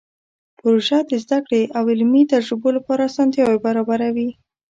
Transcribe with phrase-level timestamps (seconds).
[0.57, 4.29] پروژه د زده کړې او علمي تجربو لپاره اسانتیاوې برابروي.